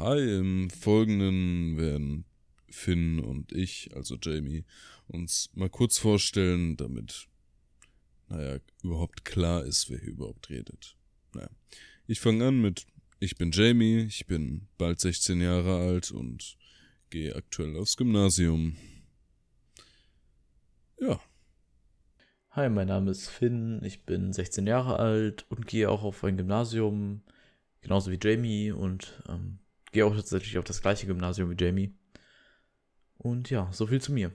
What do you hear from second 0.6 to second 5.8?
Folgenden werden Finn und ich, also Jamie, uns mal